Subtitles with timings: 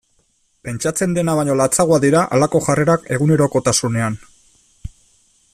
[0.67, 4.21] Pentsatzen dena baino latzagoak dira halako jarrerak egunerokotasunean.